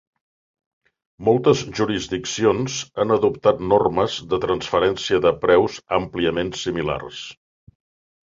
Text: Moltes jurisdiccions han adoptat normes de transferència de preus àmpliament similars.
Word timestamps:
Moltes 1.27 1.59
jurisdiccions 1.79 2.77
han 3.03 3.15
adoptat 3.15 3.61
normes 3.73 4.17
de 4.33 4.41
transferència 4.45 5.21
de 5.27 5.33
preus 5.45 5.77
àmpliament 6.01 6.53
similars. 6.63 7.21